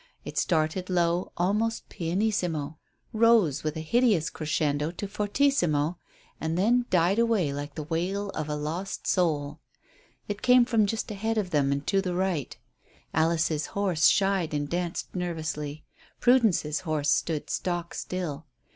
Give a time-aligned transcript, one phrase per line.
[0.25, 2.79] It started low, almost pianissimo,
[3.13, 5.99] rose with a hideous crescendo to fortissimo,
[6.39, 9.59] and then died away like the wail of a lost soul.
[10.27, 12.57] It came from just ahead of them and to the right.
[13.13, 15.85] Alice's horse shied and danced nervously.
[16.19, 18.47] Prudence's horse stood stock still.